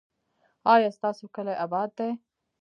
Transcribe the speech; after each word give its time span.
ایا 0.73 0.89
ستاسو 0.97 1.25
کلی 1.35 1.53
اباد 1.65 1.89
دی؟ 1.97 2.09